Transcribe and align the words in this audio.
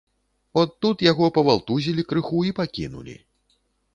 От 0.61 0.71
тут 0.85 1.03
яго 1.07 1.27
павалтузілі 1.35 2.05
крыху 2.13 2.39
і 2.49 2.53
пакінулі. 2.61 3.15